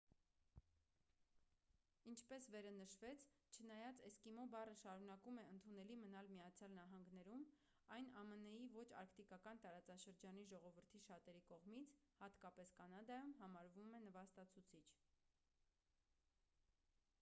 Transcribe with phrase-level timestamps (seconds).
[2.11, 3.25] ինչպես վերը նշվեց
[3.57, 7.43] չնայած էսկիմո բառը շարունակում է ընդունելի մնալ միացյալ նահանգներում
[7.97, 11.91] այն ամն-ի ոչ արկտիկական տարածաշրջանի ժողովրդի շատերի կողմից
[12.23, 14.85] հատկապես կանադայում համարվում է նվաստացուցիչ